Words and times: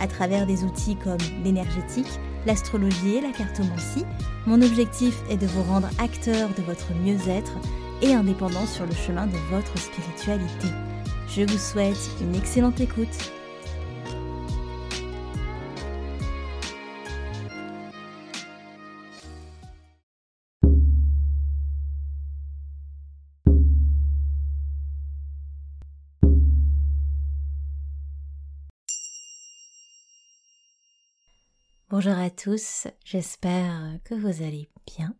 à 0.00 0.06
travers 0.06 0.46
des 0.46 0.64
outils 0.64 0.96
comme 0.96 1.18
l'énergétique, 1.44 2.20
l'astrologie 2.46 3.16
et 3.16 3.20
la 3.20 3.30
cartomancie. 3.30 4.04
Mon 4.46 4.60
objectif 4.62 5.14
est 5.30 5.36
de 5.36 5.46
vous 5.46 5.62
rendre 5.62 5.88
acteur 5.98 6.50
de 6.50 6.62
votre 6.62 6.92
mieux-être 6.94 7.52
et 8.02 8.14
indépendant 8.14 8.66
sur 8.66 8.86
le 8.86 8.94
chemin 8.94 9.26
de 9.26 9.36
votre 9.50 9.78
spiritualité. 9.78 10.68
Je 11.28 11.42
vous 11.42 11.58
souhaite 11.58 12.10
une 12.20 12.34
excellente 12.34 12.80
écoute. 12.80 13.32
Bonjour 32.04 32.18
à 32.18 32.30
tous, 32.30 32.88
j'espère 33.04 33.96
que 34.02 34.16
vous 34.16 34.42
allez 34.42 34.68
bien. 34.88 35.14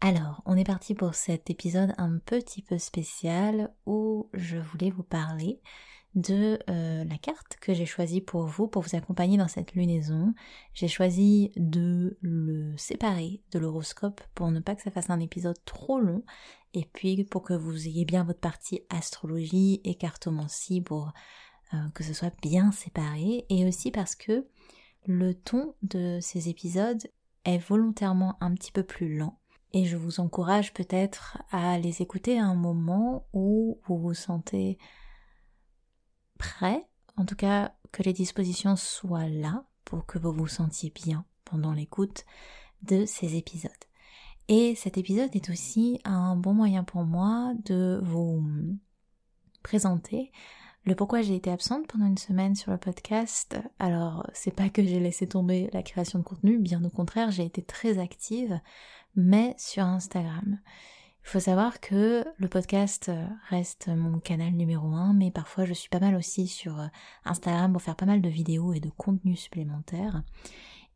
Alors, 0.00 0.42
on 0.46 0.56
est 0.56 0.64
parti 0.64 0.94
pour 0.96 1.14
cet 1.14 1.48
épisode 1.48 1.94
un 1.96 2.18
petit 2.18 2.60
peu 2.60 2.76
spécial 2.76 3.72
où 3.86 4.28
je 4.34 4.56
voulais 4.56 4.90
vous 4.90 5.04
parler 5.04 5.60
de 6.16 6.58
euh, 6.68 7.04
la 7.04 7.18
carte 7.18 7.56
que 7.60 7.72
j'ai 7.72 7.86
choisie 7.86 8.20
pour 8.20 8.46
vous, 8.46 8.66
pour 8.66 8.82
vous 8.82 8.96
accompagner 8.96 9.36
dans 9.36 9.46
cette 9.46 9.74
lunaison. 9.74 10.34
J'ai 10.74 10.88
choisi 10.88 11.52
de 11.54 12.18
le 12.20 12.76
séparer 12.76 13.40
de 13.52 13.60
l'horoscope 13.60 14.22
pour 14.34 14.50
ne 14.50 14.58
pas 14.58 14.74
que 14.74 14.82
ça 14.82 14.90
fasse 14.90 15.08
un 15.08 15.20
épisode 15.20 15.64
trop 15.66 16.00
long 16.00 16.24
et 16.74 16.84
puis 16.92 17.22
pour 17.22 17.44
que 17.44 17.54
vous 17.54 17.86
ayez 17.86 18.04
bien 18.04 18.24
votre 18.24 18.40
partie 18.40 18.80
astrologie 18.90 19.80
et 19.84 19.94
cartomancie 19.94 20.80
pour 20.80 21.12
euh, 21.74 21.88
que 21.94 22.02
ce 22.02 22.12
soit 22.12 22.34
bien 22.42 22.72
séparé 22.72 23.46
et 23.50 23.64
aussi 23.68 23.92
parce 23.92 24.16
que 24.16 24.48
le 25.06 25.34
ton 25.34 25.74
de 25.82 26.18
ces 26.20 26.48
épisodes 26.48 27.02
est 27.44 27.58
volontairement 27.58 28.36
un 28.40 28.54
petit 28.54 28.72
peu 28.72 28.82
plus 28.82 29.16
lent 29.16 29.38
et 29.72 29.86
je 29.86 29.96
vous 29.96 30.20
encourage 30.20 30.72
peut-être 30.74 31.38
à 31.50 31.78
les 31.78 32.02
écouter 32.02 32.38
à 32.38 32.44
un 32.44 32.54
moment 32.54 33.26
où 33.32 33.80
vous 33.86 33.98
vous 33.98 34.14
sentez 34.14 34.78
prêt, 36.38 36.86
en 37.16 37.24
tout 37.24 37.36
cas 37.36 37.74
que 37.90 38.02
les 38.02 38.12
dispositions 38.12 38.76
soient 38.76 39.28
là 39.28 39.64
pour 39.84 40.06
que 40.06 40.18
vous 40.18 40.32
vous 40.32 40.46
sentiez 40.46 40.90
bien 40.90 41.24
pendant 41.44 41.72
l'écoute 41.72 42.24
de 42.82 43.06
ces 43.06 43.36
épisodes. 43.36 43.70
Et 44.48 44.74
cet 44.74 44.98
épisode 44.98 45.34
est 45.34 45.50
aussi 45.50 46.00
un 46.04 46.36
bon 46.36 46.52
moyen 46.52 46.84
pour 46.84 47.04
moi 47.04 47.54
de 47.64 48.00
vous 48.02 48.44
présenter 49.62 50.32
le 50.84 50.94
pourquoi 50.94 51.22
j'ai 51.22 51.36
été 51.36 51.50
absente 51.50 51.86
pendant 51.86 52.06
une 52.06 52.18
semaine 52.18 52.54
sur 52.54 52.72
le 52.72 52.78
podcast, 52.78 53.56
alors 53.78 54.26
c'est 54.34 54.54
pas 54.54 54.68
que 54.68 54.82
j'ai 54.82 54.98
laissé 54.98 55.28
tomber 55.28 55.70
la 55.72 55.82
création 55.82 56.18
de 56.18 56.24
contenu, 56.24 56.58
bien 56.58 56.82
au 56.84 56.90
contraire, 56.90 57.30
j'ai 57.30 57.44
été 57.44 57.62
très 57.62 57.98
active 57.98 58.60
mais 59.14 59.54
sur 59.58 59.84
Instagram. 59.84 60.58
Il 61.24 61.28
faut 61.28 61.40
savoir 61.40 61.80
que 61.80 62.24
le 62.36 62.48
podcast 62.48 63.10
reste 63.48 63.88
mon 63.88 64.18
canal 64.18 64.52
numéro 64.54 64.88
un, 64.88 65.12
mais 65.12 65.30
parfois 65.30 65.64
je 65.64 65.72
suis 65.72 65.88
pas 65.88 66.00
mal 66.00 66.16
aussi 66.16 66.48
sur 66.48 66.80
euh, 66.80 66.86
Instagram 67.24 67.72
pour 67.72 67.80
faire 67.80 67.94
pas 67.94 68.06
mal 68.06 68.20
de 68.20 68.28
vidéos 68.28 68.72
et 68.72 68.80
de 68.80 68.90
contenus 68.90 69.38
supplémentaires. 69.38 70.24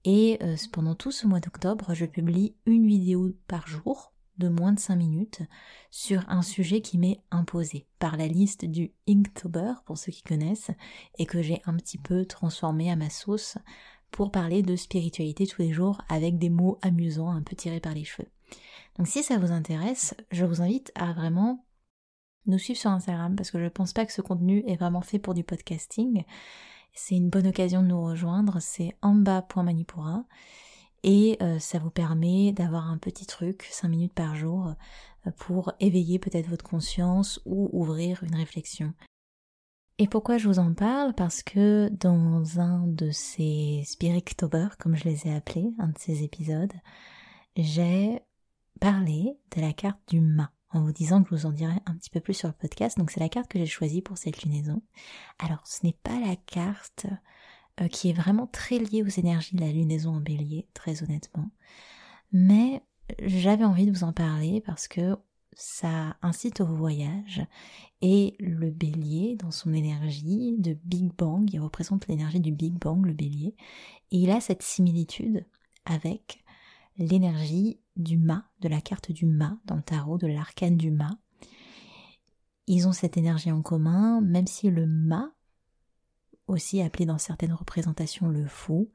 Et 0.04 0.38
euh, 0.42 0.56
pendant 0.72 0.96
tout 0.96 1.12
ce 1.12 1.26
mois 1.26 1.40
d'octobre, 1.40 1.94
je 1.94 2.06
publie 2.06 2.56
une 2.66 2.86
vidéo 2.86 3.30
par 3.46 3.68
jour 3.68 4.12
de 4.38 4.48
moins 4.48 4.72
de 4.72 4.80
5 4.80 4.96
minutes 4.96 5.42
sur 5.90 6.24
un 6.28 6.42
sujet 6.42 6.80
qui 6.80 6.98
m'est 6.98 7.22
imposé 7.30 7.86
par 7.98 8.16
la 8.16 8.26
liste 8.26 8.64
du 8.64 8.92
Inktober, 9.08 9.74
pour 9.84 9.98
ceux 9.98 10.12
qui 10.12 10.22
connaissent, 10.22 10.70
et 11.18 11.26
que 11.26 11.42
j'ai 11.42 11.62
un 11.66 11.76
petit 11.76 11.98
peu 11.98 12.26
transformé 12.26 12.90
à 12.90 12.96
ma 12.96 13.10
sauce 13.10 13.58
pour 14.10 14.30
parler 14.30 14.62
de 14.62 14.76
spiritualité 14.76 15.46
tous 15.46 15.62
les 15.62 15.72
jours 15.72 16.00
avec 16.08 16.38
des 16.38 16.50
mots 16.50 16.78
amusants 16.82 17.30
un 17.30 17.42
peu 17.42 17.56
tirés 17.56 17.80
par 17.80 17.94
les 17.94 18.04
cheveux. 18.04 18.28
Donc 18.96 19.06
si 19.08 19.22
ça 19.22 19.38
vous 19.38 19.52
intéresse, 19.52 20.14
je 20.30 20.44
vous 20.44 20.62
invite 20.62 20.92
à 20.94 21.12
vraiment 21.12 21.66
nous 22.46 22.58
suivre 22.58 22.78
sur 22.78 22.90
Instagram 22.90 23.36
parce 23.36 23.50
que 23.50 23.58
je 23.58 23.64
ne 23.64 23.68
pense 23.68 23.92
pas 23.92 24.06
que 24.06 24.12
ce 24.12 24.22
contenu 24.22 24.62
est 24.66 24.76
vraiment 24.76 25.02
fait 25.02 25.18
pour 25.18 25.34
du 25.34 25.44
podcasting. 25.44 26.24
C'est 26.94 27.16
une 27.16 27.28
bonne 27.28 27.46
occasion 27.46 27.82
de 27.82 27.88
nous 27.88 28.02
rejoindre, 28.02 28.58
c'est 28.60 28.96
amba.manipura 29.02 30.24
et 31.06 31.38
euh, 31.40 31.58
ça 31.58 31.78
vous 31.78 31.90
permet 31.90 32.52
d'avoir 32.52 32.90
un 32.90 32.98
petit 32.98 33.24
truc, 33.24 33.66
5 33.70 33.88
minutes 33.88 34.12
par 34.12 34.34
jour, 34.34 34.74
euh, 35.26 35.30
pour 35.38 35.72
éveiller 35.80 36.18
peut-être 36.18 36.48
votre 36.48 36.64
conscience 36.64 37.40
ou 37.46 37.70
ouvrir 37.72 38.22
une 38.22 38.34
réflexion 38.34 38.92
et 39.98 40.08
pourquoi 40.08 40.36
je 40.36 40.46
vous 40.46 40.58
en 40.58 40.74
parle? 40.74 41.14
Parce 41.14 41.42
que 41.42 41.88
dans 41.88 42.60
un 42.60 42.86
de 42.86 43.10
ces 43.10 43.82
Spirictober, 43.86 44.68
comme 44.78 44.94
je 44.94 45.04
les 45.04 45.26
ai 45.26 45.34
appelés, 45.34 45.72
un 45.78 45.88
de 45.88 45.98
ces 45.98 46.22
épisodes, 46.22 46.72
j'ai 47.56 48.20
parlé 48.78 49.38
de 49.54 49.60
la 49.62 49.72
carte 49.72 50.00
du 50.08 50.20
mât, 50.20 50.52
en 50.68 50.82
vous 50.82 50.92
disant 50.92 51.22
que 51.22 51.30
je 51.30 51.34
vous 51.34 51.46
en 51.46 51.52
dirai 51.52 51.76
un 51.86 51.96
petit 51.96 52.10
peu 52.10 52.20
plus 52.20 52.34
sur 52.34 52.48
le 52.48 52.54
podcast. 52.54 52.98
Donc 52.98 53.10
c'est 53.10 53.20
la 53.20 53.30
carte 53.30 53.50
que 53.50 53.58
j'ai 53.58 53.64
choisie 53.64 54.02
pour 54.02 54.18
cette 54.18 54.42
lunaison. 54.42 54.82
Alors 55.38 55.66
ce 55.66 55.86
n'est 55.86 55.96
pas 56.02 56.20
la 56.20 56.36
carte 56.36 57.06
euh, 57.80 57.88
qui 57.88 58.10
est 58.10 58.14
vraiment 58.14 58.46
très 58.46 58.78
liée 58.78 59.02
aux 59.02 59.08
énergies 59.08 59.56
de 59.56 59.60
la 59.60 59.72
lunaison 59.72 60.16
en 60.16 60.20
bélier, 60.20 60.68
très 60.74 61.02
honnêtement. 61.02 61.50
Mais 62.32 62.82
j'avais 63.22 63.64
envie 63.64 63.86
de 63.86 63.92
vous 63.92 64.04
en 64.04 64.12
parler 64.12 64.62
parce 64.64 64.88
que 64.88 65.16
ça 65.52 66.16
incite 66.20 66.60
au 66.60 66.66
voyage 66.66 67.42
et 68.02 68.36
le 68.38 68.70
bélier 68.70 69.36
dans 69.36 69.50
son 69.50 69.72
énergie 69.72 70.54
de 70.58 70.76
Big 70.84 71.10
Bang, 71.16 71.48
il 71.50 71.60
représente 71.60 72.08
l'énergie 72.08 72.40
du 72.40 72.52
Big 72.52 72.74
Bang, 72.74 73.04
le 73.04 73.14
bélier, 73.14 73.54
et 74.10 74.18
il 74.18 74.30
a 74.30 74.40
cette 74.40 74.62
similitude 74.62 75.46
avec 75.86 76.44
l'énergie 76.98 77.80
du 77.96 78.18
mât, 78.18 78.44
de 78.60 78.68
la 78.68 78.80
carte 78.82 79.12
du 79.12 79.26
mât 79.26 79.58
dans 79.64 79.76
le 79.76 79.82
tarot, 79.82 80.18
de 80.18 80.26
l'arcane 80.26 80.76
du 80.76 80.90
mât. 80.90 81.18
Ils 82.66 82.86
ont 82.86 82.92
cette 82.92 83.16
énergie 83.16 83.52
en 83.52 83.62
commun, 83.62 84.20
même 84.20 84.46
si 84.46 84.68
le 84.70 84.86
mât, 84.86 85.32
aussi 86.46 86.82
appelé 86.82 87.06
dans 87.06 87.18
certaines 87.18 87.52
représentations 87.52 88.28
le 88.28 88.46
fou, 88.46 88.90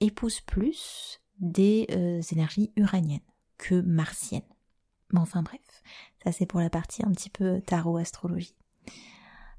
épouse 0.00 0.40
plus 0.40 1.20
des 1.38 1.86
euh, 1.90 2.20
énergies 2.32 2.72
uraniennes 2.76 3.20
que 3.58 3.80
martiennes. 3.80 4.42
Mais 5.12 5.20
enfin 5.20 5.42
bref, 5.42 5.82
ça 6.24 6.32
c'est 6.32 6.46
pour 6.46 6.60
la 6.60 6.70
partie 6.70 7.04
un 7.04 7.12
petit 7.12 7.30
peu 7.30 7.60
tarot-astrologie. 7.60 8.56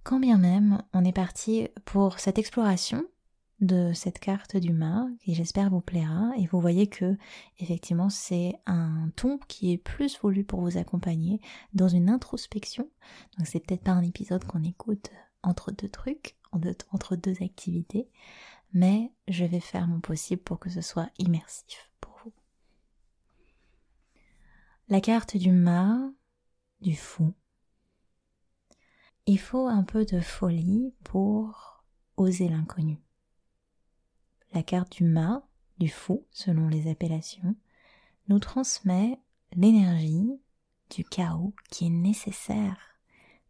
Quand 0.03 0.19
bien 0.19 0.37
même, 0.37 0.81
on 0.93 1.03
est 1.03 1.13
parti 1.13 1.67
pour 1.85 2.19
cette 2.19 2.37
exploration 2.37 3.03
de 3.59 3.91
cette 3.93 4.19
carte 4.19 4.55
du 4.55 4.71
mât 4.71 5.07
qui 5.19 5.33
j'espère 5.33 5.69
vous 5.69 5.81
plaira 5.81 6.31
et 6.37 6.45
vous 6.45 6.61
voyez 6.61 6.87
que 6.87 7.17
effectivement 7.57 8.09
c'est 8.09 8.53
un 8.67 9.09
ton 9.15 9.39
qui 9.47 9.73
est 9.73 9.77
plus 9.77 10.19
voulu 10.21 10.43
pour 10.43 10.61
vous 10.61 10.77
accompagner 10.77 11.41
dans 11.73 11.87
une 11.87 12.09
introspection 12.09 12.87
donc 13.37 13.47
c'est 13.47 13.59
peut-être 13.59 13.83
pas 13.83 13.91
un 13.91 14.03
épisode 14.03 14.45
qu'on 14.45 14.63
écoute 14.63 15.09
entre 15.41 15.71
deux 15.71 15.89
trucs 15.89 16.36
entre 16.51 17.15
deux 17.15 17.41
activités 17.41 18.07
mais 18.73 19.11
je 19.27 19.45
vais 19.45 19.61
faire 19.61 19.87
mon 19.87 20.01
possible 20.01 20.41
pour 20.41 20.59
que 20.59 20.69
ce 20.69 20.81
soit 20.81 21.09
immersif 21.17 21.87
la 24.89 25.01
carte 25.01 25.35
du 25.35 25.51
mât, 25.51 26.13
du 26.79 26.95
fou. 26.95 27.33
Il 29.25 29.37
faut 29.37 29.67
un 29.67 29.83
peu 29.83 30.05
de 30.05 30.21
folie 30.21 30.93
pour 31.03 31.83
oser 32.15 32.47
l'inconnu. 32.47 32.97
La 34.53 34.63
carte 34.63 34.93
du 34.93 35.03
mât, 35.03 35.45
du 35.77 35.89
fou, 35.89 36.25
selon 36.31 36.69
les 36.69 36.89
appellations, 36.89 37.55
nous 38.29 38.39
transmet 38.39 39.19
l'énergie 39.53 40.39
du 40.89 41.03
chaos 41.03 41.53
qui 41.69 41.87
est 41.87 41.89
nécessaire 41.89 42.97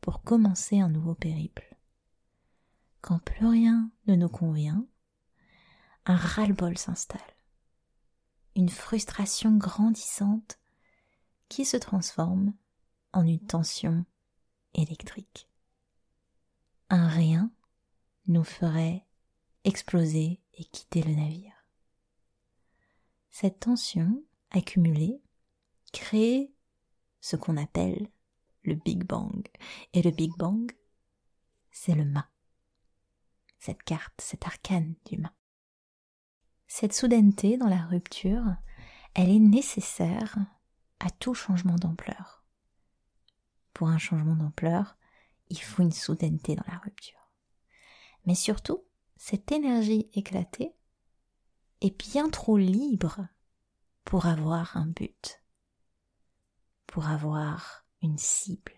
pour 0.02 0.24
commencer 0.24 0.80
un 0.80 0.90
nouveau 0.90 1.14
périple. 1.14 1.67
Quand 3.08 3.20
plus 3.20 3.48
rien 3.48 3.90
ne 4.08 4.16
nous 4.16 4.28
convient, 4.28 4.86
un 6.08 6.18
ras-le-bol 6.18 6.78
s'installe. 6.78 7.22
Une 8.58 8.68
frustration 8.68 9.56
grandissante 9.56 10.60
qui 11.48 11.64
se 11.64 11.78
transforme 11.78 12.54
en 13.14 13.26
une 13.26 13.40
tension 13.40 14.06
électrique. 14.74 15.50
Un 16.90 17.08
rien 17.08 17.50
nous 18.28 18.44
ferait 18.44 19.08
exploser 19.64 20.42
et 20.56 20.66
quitter 20.66 21.02
le 21.02 21.16
navire. 21.16 21.66
Cette 23.30 23.62
tension 23.62 24.22
accumulée 24.52 25.22
crée 25.94 26.54
ce 27.22 27.38
qu'on 27.38 27.56
appelle 27.56 28.10
le 28.64 28.76
Big 28.76 29.06
Bang. 29.06 29.48
Et 29.94 30.02
le 30.02 30.12
Big 30.12 30.36
Bang, 30.38 30.70
c'est 31.72 31.96
le 31.96 32.04
mât. 32.04 32.30
Cette 33.68 33.84
carte, 33.84 34.22
cet 34.22 34.46
arcane 34.48 34.96
mât. 35.18 35.34
Cette 36.68 36.94
soudaineté 36.94 37.58
dans 37.58 37.68
la 37.68 37.86
rupture, 37.86 38.46
elle 39.14 39.30
est 39.30 39.40
nécessaire 39.40 40.38
à 41.02 41.10
tout 41.10 41.34
changement 41.34 41.76
d'ampleur. 41.76 42.46
Pour 43.74 43.90
un 43.90 43.98
changement 43.98 44.38
d'ampleur, 44.38 44.96
il 45.50 45.60
faut 45.60 45.84
une 45.84 45.92
soudaineté 45.92 46.56
dans 46.56 46.64
la 46.70 46.78
rupture. 46.78 47.30
Mais 48.26 48.36
surtout, 48.36 48.86
cette 49.18 49.52
énergie 49.52 50.10
éclatée 50.14 50.74
est 51.82 52.00
bien 52.10 52.30
trop 52.30 52.56
libre 52.56 53.28
pour 54.06 54.28
avoir 54.28 54.78
un 54.78 54.88
but, 54.88 55.44
pour 56.86 57.08
avoir 57.08 57.86
une 58.02 58.18
cible. 58.18 58.77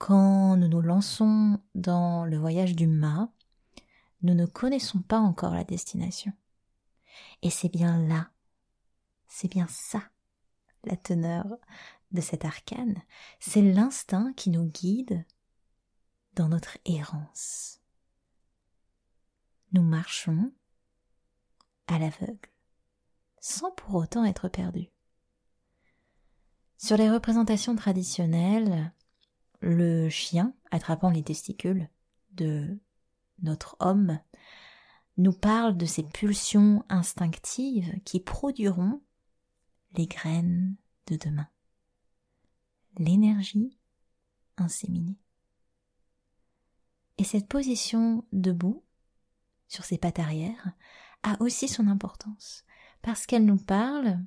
Quand 0.00 0.56
nous 0.56 0.66
nous 0.66 0.80
lançons 0.80 1.60
dans 1.74 2.24
le 2.24 2.38
voyage 2.38 2.74
du 2.74 2.86
mât, 2.86 3.30
nous 4.22 4.32
ne 4.32 4.46
connaissons 4.46 5.02
pas 5.02 5.18
encore 5.18 5.52
la 5.52 5.62
destination. 5.62 6.32
Et 7.42 7.50
c'est 7.50 7.68
bien 7.68 7.98
là, 8.08 8.30
c'est 9.28 9.50
bien 9.50 9.66
ça, 9.68 10.02
la 10.84 10.96
teneur 10.96 11.44
de 12.12 12.22
cet 12.22 12.46
arcane, 12.46 13.02
c'est 13.40 13.60
l'instinct 13.60 14.32
qui 14.38 14.48
nous 14.48 14.64
guide 14.64 15.26
dans 16.34 16.48
notre 16.48 16.78
errance. 16.86 17.82
Nous 19.72 19.82
marchons 19.82 20.50
à 21.88 21.98
l'aveugle, 21.98 22.48
sans 23.38 23.70
pour 23.72 23.96
autant 23.96 24.24
être 24.24 24.48
perdus. 24.48 24.88
Sur 26.78 26.96
les 26.96 27.10
représentations 27.10 27.76
traditionnelles, 27.76 28.94
le 29.60 30.08
chien 30.08 30.54
attrapant 30.70 31.10
les 31.10 31.22
testicules 31.22 31.88
de 32.32 32.78
notre 33.42 33.76
homme 33.80 34.18
nous 35.16 35.32
parle 35.32 35.76
de 35.76 35.86
ces 35.86 36.02
pulsions 36.02 36.84
instinctives 36.88 37.92
qui 38.04 38.20
produiront 38.20 39.02
les 39.96 40.06
graines 40.06 40.76
de 41.08 41.16
demain. 41.16 41.48
L'énergie 42.98 43.78
inséminée. 44.56 45.18
Et 47.18 47.24
cette 47.24 47.48
position 47.48 48.24
debout, 48.32 48.82
sur 49.68 49.84
ses 49.84 49.98
pattes 49.98 50.18
arrière, 50.18 50.72
a 51.22 51.40
aussi 51.40 51.68
son 51.68 51.86
importance, 51.86 52.64
parce 53.02 53.26
qu'elle 53.26 53.44
nous 53.44 53.58
parle, 53.58 54.18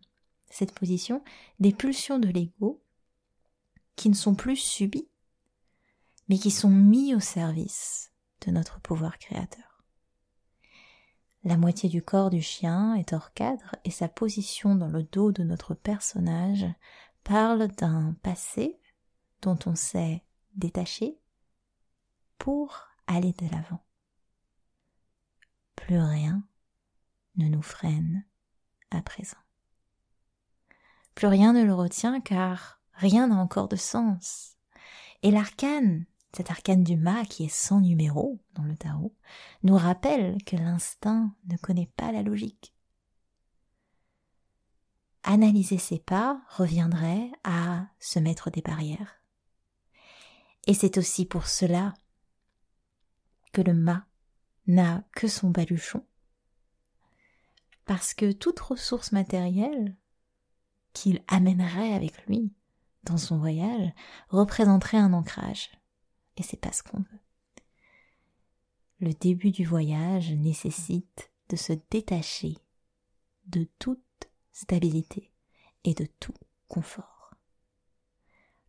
cette 0.50 0.76
position, 0.76 1.24
des 1.60 1.74
pulsions 1.74 2.20
de 2.20 2.28
l'ego 2.28 2.84
qui 3.96 4.10
ne 4.10 4.14
sont 4.14 4.36
plus 4.36 4.58
subies, 4.58 5.08
mais 6.30 6.38
qui 6.38 6.52
sont 6.52 6.70
mis 6.70 7.14
au 7.16 7.20
service 7.20 8.12
de 8.46 8.52
notre 8.52 8.80
pouvoir 8.80 9.18
créateur. 9.18 9.84
La 11.44 11.58
moitié 11.58 11.90
du 11.90 12.02
corps 12.02 12.30
du 12.30 12.42
chien 12.42 12.96
est 12.96 13.12
hors 13.12 13.34
cadre 13.34 13.76
et 13.84 13.92
sa 13.92 14.08
position 14.08 14.76
dans 14.76 14.88
le 14.88 15.04
dos 15.04 15.34
de 15.34 15.44
notre 15.44 15.74
personnage 15.74 16.66
parle 17.24 17.68
d'un 17.68 18.16
passé 18.24 18.80
dont 19.42 19.60
on 19.66 19.76
s'est 19.76 20.24
détaché 20.56 21.20
pour 22.38 22.88
aller 23.08 23.34
de 23.34 23.48
l'avant. 23.52 23.84
Plus 25.76 26.00
rien 26.00 26.44
ne 27.36 27.48
nous 27.48 27.62
freine 27.62 28.24
à 28.92 29.02
présent. 29.02 29.38
Plus 31.16 31.28
rien 31.28 31.52
ne 31.54 31.64
le 31.64 31.74
retient 31.74 32.22
car 32.22 32.80
rien 32.94 33.28
n'a 33.28 33.36
encore 33.36 33.68
de 33.68 33.76
sens. 33.76 34.56
Et 35.24 35.32
l'arcane 35.32 36.06
cet 36.36 36.50
arcane 36.50 36.84
du 36.84 36.98
mât 36.98 37.26
qui 37.26 37.46
est 37.46 37.54
sans 37.54 37.80
numéro 37.80 38.40
dans 38.56 38.64
le 38.64 38.76
tarot, 38.76 39.16
nous 39.62 39.78
rappelle 39.78 40.44
que 40.44 40.56
l'instinct 40.56 41.36
ne 41.46 41.58
connaît 41.58 41.92
pas 41.96 42.12
la 42.12 42.24
logique. 42.24 42.74
Analyser 45.24 45.78
ses 45.78 46.00
pas 46.00 46.42
reviendrait 46.50 47.32
à 47.44 47.86
se 48.00 48.20
mettre 48.20 48.50
des 48.50 48.62
barrières. 48.62 49.22
Et 50.66 50.74
c'est 50.74 50.98
aussi 50.98 51.26
pour 51.26 51.48
cela 51.48 51.94
que 53.54 53.62
le 53.62 53.74
mât 53.74 54.06
n'a 54.66 55.04
que 55.12 55.28
son 55.28 55.52
baluchon, 55.52 56.06
parce 57.86 58.14
que 58.14 58.32
toute 58.32 58.60
ressource 58.60 59.12
matérielle 59.12 59.96
qu'il 60.94 61.24
amènerait 61.28 61.94
avec 61.94 62.26
lui 62.26 62.52
dans 63.04 63.18
son 63.18 63.38
voyage 63.38 63.92
représenterait 64.30 64.98
un 64.98 65.14
ancrage 65.14 65.70
et 66.38 66.44
c'est 66.44 66.58
pas 66.58 66.72
ce 66.72 66.84
qu'on 66.84 67.00
veut. 67.00 67.20
Le 69.00 69.14
début 69.14 69.52
du 69.52 69.66
voyage 69.66 70.32
nécessite 70.32 71.32
de 71.50 71.56
se 71.56 71.74
détacher 71.92 72.58
de 73.48 73.68
toute 73.80 74.00
stabilité 74.52 75.32
et 75.84 75.94
de 75.94 76.06
tout 76.20 76.34
confort. 76.68 77.34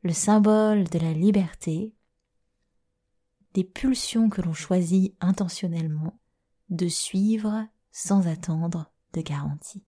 Le 0.02 0.12
symbole 0.12 0.84
de 0.84 0.98
la 0.98 1.12
liberté, 1.12 1.94
des 3.54 3.64
pulsions 3.64 4.28
que 4.28 4.42
l'on 4.42 4.52
choisit 4.52 5.14
intentionnellement 5.20 6.18
de 6.68 6.88
suivre 6.88 7.66
sans 7.92 8.26
attendre 8.26 8.90
de 9.12 9.20
garantie. 9.20 9.84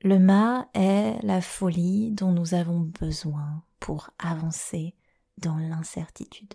Le 0.00 0.18
mât 0.18 0.68
est 0.74 1.20
la 1.22 1.40
folie 1.40 2.10
dont 2.10 2.32
nous 2.32 2.54
avons 2.54 2.80
besoin 2.80 3.62
pour 3.84 4.08
avancer 4.18 4.94
dans 5.36 5.58
l'incertitude. 5.58 6.54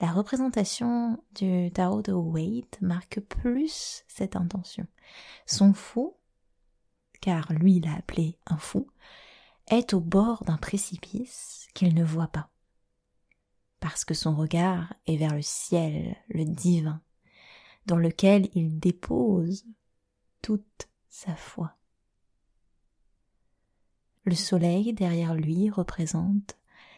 La 0.00 0.12
représentation 0.12 1.24
du 1.34 1.70
tarot 1.72 2.02
de 2.02 2.12
Waite 2.12 2.76
marque 2.82 3.20
plus 3.20 4.04
cette 4.06 4.36
intention. 4.36 4.86
Son 5.46 5.72
fou, 5.72 6.14
car 7.22 7.50
lui 7.54 7.80
l'a 7.80 7.94
appelé 7.94 8.38
un 8.44 8.58
fou, 8.58 8.86
est 9.66 9.94
au 9.94 10.00
bord 10.00 10.44
d'un 10.44 10.58
précipice 10.58 11.66
qu'il 11.72 11.94
ne 11.94 12.04
voit 12.04 12.28
pas, 12.28 12.50
parce 13.80 14.04
que 14.04 14.12
son 14.12 14.36
regard 14.36 14.92
est 15.06 15.16
vers 15.16 15.34
le 15.34 15.40
ciel, 15.40 16.18
le 16.28 16.44
divin, 16.44 17.00
dans 17.86 17.96
lequel 17.96 18.50
il 18.52 18.78
dépose 18.78 19.64
toute 20.42 20.90
sa 21.08 21.34
foi. 21.34 21.78
Le 24.24 24.34
soleil 24.34 24.92
derrière 24.92 25.34
lui 25.34 25.70
représente 25.70 26.56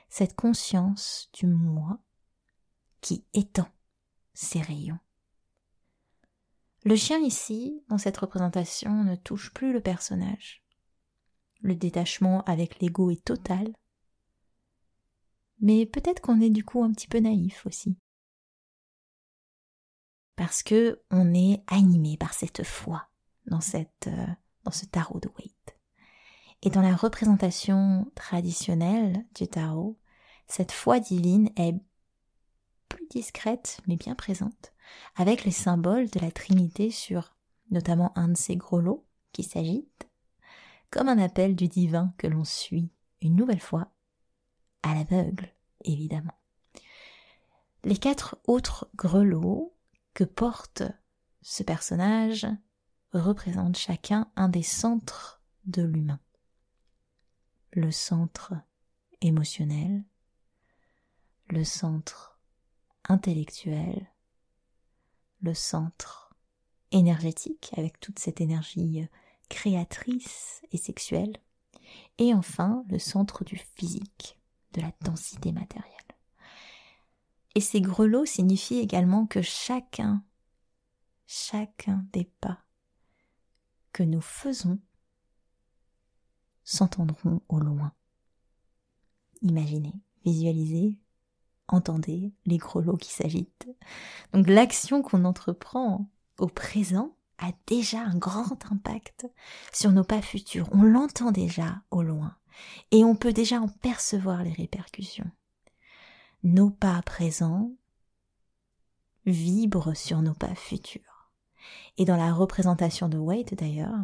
cette 0.08 0.36
conscience 0.36 1.30
du 1.32 1.46
moi 1.46 1.98
qui 3.00 3.24
étend 3.34 3.68
ses 4.34 4.60
rayons. 4.60 4.98
Le 6.84 6.96
chien 6.96 7.18
ici, 7.18 7.82
dans 7.88 7.96
cette 7.96 8.18
représentation, 8.18 9.04
ne 9.04 9.16
touche 9.16 9.52
plus 9.54 9.72
le 9.72 9.80
personnage. 9.80 10.62
Le 11.62 11.74
détachement 11.74 12.42
avec 12.44 12.78
l'ego 12.80 13.10
est 13.10 13.24
total. 13.24 13.74
Mais 15.60 15.86
peut-être 15.86 16.20
qu'on 16.20 16.42
est 16.42 16.50
du 16.50 16.62
coup 16.62 16.84
un 16.84 16.92
petit 16.92 17.08
peu 17.08 17.18
naïf 17.18 17.64
aussi. 17.64 17.96
Parce 20.36 20.62
que 20.62 21.00
on 21.10 21.32
est 21.32 21.62
animé 21.68 22.18
par 22.18 22.34
cette 22.34 22.64
foi 22.64 23.08
dans 23.46 23.60
cette, 23.60 24.08
euh, 24.08 24.26
dans 24.64 24.72
ce 24.72 24.84
tarot 24.84 25.20
de 25.20 25.30
Waite. 25.38 25.53
Et 26.66 26.70
dans 26.70 26.80
la 26.80 26.96
représentation 26.96 28.10
traditionnelle 28.14 29.26
du 29.34 29.46
tarot, 29.46 29.98
cette 30.46 30.72
foi 30.72 30.98
divine 30.98 31.50
est 31.56 31.74
plus 32.88 33.06
discrète 33.10 33.82
mais 33.86 33.96
bien 33.96 34.14
présente, 34.14 34.72
avec 35.14 35.44
les 35.44 35.50
symboles 35.50 36.08
de 36.08 36.20
la 36.20 36.30
Trinité 36.30 36.90
sur 36.90 37.36
notamment 37.70 38.16
un 38.16 38.28
de 38.28 38.36
ces 38.36 38.56
gros 38.56 38.80
lots 38.80 39.04
qui 39.32 39.42
s'agitent, 39.42 40.08
comme 40.90 41.10
un 41.10 41.18
appel 41.18 41.54
du 41.54 41.68
divin 41.68 42.14
que 42.16 42.26
l'on 42.26 42.44
suit 42.44 42.88
une 43.20 43.36
nouvelle 43.36 43.60
fois, 43.60 43.88
à 44.82 44.94
l'aveugle, 44.94 45.52
évidemment. 45.84 46.38
Les 47.84 47.98
quatre 47.98 48.38
autres 48.46 48.88
grelots 48.96 49.74
que 50.14 50.24
porte 50.24 50.82
ce 51.42 51.62
personnage 51.62 52.46
représentent 53.12 53.76
chacun 53.76 54.30
un 54.34 54.48
des 54.48 54.62
centres 54.62 55.42
de 55.66 55.82
l'humain 55.82 56.20
le 57.74 57.90
centre 57.90 58.54
émotionnel, 59.20 60.04
le 61.48 61.64
centre 61.64 62.40
intellectuel, 63.08 64.10
le 65.42 65.54
centre 65.54 66.34
énergétique 66.92 67.72
avec 67.76 67.98
toute 67.98 68.18
cette 68.18 68.40
énergie 68.40 69.06
créatrice 69.48 70.62
et 70.70 70.78
sexuelle, 70.78 71.36
et 72.18 72.32
enfin 72.32 72.84
le 72.88 72.98
centre 72.98 73.44
du 73.44 73.56
physique, 73.56 74.38
de 74.72 74.80
la 74.80 74.92
densité 75.02 75.52
matérielle. 75.52 75.90
Et 77.54 77.60
ces 77.60 77.80
grelots 77.80 78.24
signifient 78.24 78.80
également 78.80 79.26
que 79.26 79.42
chacun, 79.42 80.24
chacun 81.26 82.06
des 82.12 82.24
pas 82.24 82.64
que 83.92 84.02
nous 84.02 84.20
faisons 84.20 84.80
s'entendront 86.64 87.42
au 87.48 87.58
loin. 87.58 87.92
Imaginez, 89.42 89.94
visualisez, 90.24 90.98
entendez 91.68 92.32
les 92.46 92.58
grelots 92.58 92.96
qui 92.96 93.12
s'agitent. 93.12 93.68
Donc 94.32 94.48
l'action 94.48 95.02
qu'on 95.02 95.24
entreprend 95.24 96.08
au 96.38 96.46
présent 96.46 97.14
a 97.38 97.52
déjà 97.66 98.00
un 98.00 98.16
grand 98.16 98.64
impact 98.70 99.26
sur 99.72 99.92
nos 99.92 100.04
pas 100.04 100.22
futurs. 100.22 100.68
On 100.72 100.82
l'entend 100.82 101.30
déjà 101.30 101.82
au 101.90 102.02
loin 102.02 102.36
et 102.90 103.04
on 103.04 103.16
peut 103.16 103.32
déjà 103.32 103.60
en 103.60 103.68
percevoir 103.68 104.42
les 104.42 104.52
répercussions. 104.52 105.30
Nos 106.42 106.70
pas 106.70 107.00
présents 107.02 107.72
vibrent 109.26 109.96
sur 109.96 110.22
nos 110.22 110.34
pas 110.34 110.54
futurs. 110.54 111.30
Et 111.96 112.04
dans 112.04 112.16
la 112.16 112.32
représentation 112.32 113.08
de 113.08 113.18
Waite 113.18 113.54
d'ailleurs, 113.54 113.98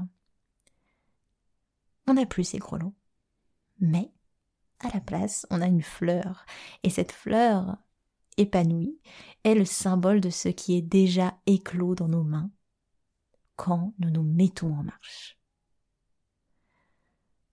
on 2.11 2.14
n'a 2.14 2.26
plus 2.26 2.45
ces 2.45 2.59
grelots. 2.59 2.95
Mais, 3.79 4.12
à 4.81 4.88
la 4.93 5.00
place, 5.00 5.47
on 5.50 5.61
a 5.61 5.67
une 5.67 5.83
fleur. 5.83 6.45
Et 6.83 6.90
cette 6.90 7.12
fleur 7.12 7.76
épanouie 8.37 8.99
est 9.45 9.55
le 9.55 9.64
symbole 9.64 10.21
de 10.21 10.31
ce 10.31 10.49
qui 10.49 10.76
est 10.76 10.83
déjà 10.83 11.38
éclos 11.47 11.95
dans 11.95 12.09
nos 12.09 12.25
mains 12.25 12.50
quand 13.57 13.95
nous 13.99 14.11
nous 14.11 14.23
mettons 14.23 14.75
en 14.75 14.83
marche. 14.83 15.38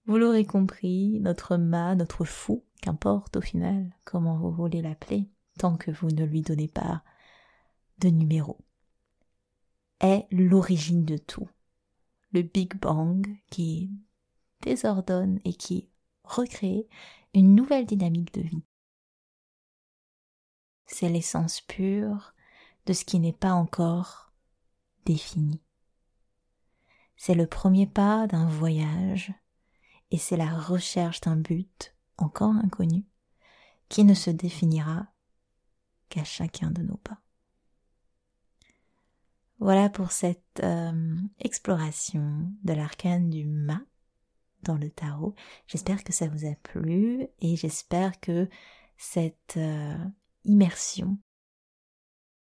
Vous 0.06 0.18
l'aurez 0.18 0.46
compris, 0.46 1.20
notre 1.20 1.58
mât, 1.58 1.96
notre 1.96 2.24
fou, 2.24 2.64
qu'importe 2.82 3.36
au 3.36 3.42
final 3.42 3.94
comment 4.06 4.38
vous 4.38 4.52
voulez 4.52 4.82
l'appeler, 4.82 5.30
tant 5.60 5.76
que 5.76 5.92
vous 5.92 6.08
ne 6.08 6.24
lui 6.24 6.42
donnez 6.42 6.70
pas 6.70 7.04
de 8.00 8.08
numéro, 8.08 8.58
est 10.00 10.26
l'origine 10.32 11.04
de 11.04 11.18
tout. 11.18 11.50
Le 12.32 12.42
Big 12.42 12.80
Bang 12.80 13.28
qui 13.52 13.92
désordonne 14.62 15.40
et 15.46 15.54
qui 15.54 15.90
recrée 16.24 16.88
une 17.34 17.56
nouvelle 17.56 17.86
dynamique 17.86 18.34
de 18.34 18.42
vie. 18.42 18.64
C'est 20.86 21.10
l'essence 21.10 21.62
pure 21.62 22.34
de 22.86 22.94
ce 22.94 23.06
qui 23.06 23.20
n'est 23.20 23.34
pas 23.34 23.54
encore 23.54 24.32
défini. 25.06 25.62
C'est 27.16 27.36
le 27.36 27.48
premier 27.48 27.88
pas 27.88 28.28
d'un 28.28 28.48
voyage 28.48 29.34
et 30.12 30.18
c'est 30.18 30.38
la 30.38 30.54
recherche 30.54 31.22
d'un 31.22 31.36
but 31.36 31.96
encore 32.18 32.56
inconnu 32.56 33.06
qui 33.90 34.04
ne 34.04 34.14
se 34.14 34.30
définira 34.30 35.08
qu'à 36.10 36.24
chacun 36.24 36.72
de 36.72 36.82
nos 36.82 36.98
pas. 36.98 37.20
Voilà 39.60 39.90
pour 39.90 40.12
cette 40.12 40.62
euh, 40.64 41.16
exploration 41.40 42.52
de 42.64 42.74
l'arcane 42.74 43.30
du 43.30 43.46
mât 43.46 43.82
le 44.76 44.90
tarot. 44.90 45.36
J'espère 45.68 46.04
que 46.04 46.14
ça 46.14 46.28
vous 46.28 46.46
a 46.46 46.56
plu 46.56 47.28
et 47.40 47.56
j'espère 47.56 48.20
que 48.20 48.50
cette 48.98 49.58
euh, 49.58 49.98
immersion 50.44 51.18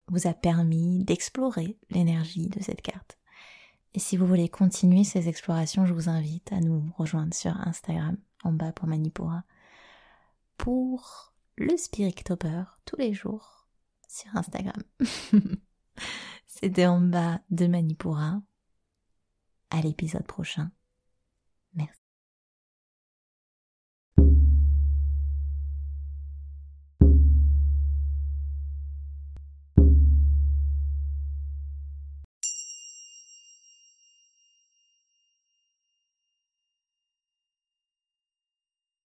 vous 0.07 0.27
a 0.27 0.33
permis 0.33 1.03
d'explorer 1.03 1.77
l'énergie 1.89 2.47
de 2.47 2.62
cette 2.62 2.81
carte. 2.81 3.17
Et 3.93 4.00
si 4.00 4.15
vous 4.15 4.27
voulez 4.27 4.50
continuer 4.50 5.03
ces 5.03 5.27
explorations, 5.27 5.86
je 5.86 5.93
vous 5.93 6.09
invite 6.09 6.51
à 6.51 6.59
nous 6.59 6.91
rejoindre 6.97 7.33
sur 7.33 7.51
Instagram, 7.62 8.17
en 8.43 8.53
bas 8.53 8.71
pour 8.71 8.88
Manipura, 8.88 9.43
pour 10.57 11.33
le 11.57 11.75
Spiritopper 11.75 12.63
tous 12.86 12.97
les 12.97 13.13
jours 13.13 13.67
sur 14.07 14.36
Instagram. 14.36 14.81
C'était 16.47 16.86
en 16.86 17.01
bas 17.01 17.41
de 17.50 17.67
Manipura. 17.67 18.41
À 19.69 19.81
l'épisode 19.81 20.25
prochain. 20.25 20.71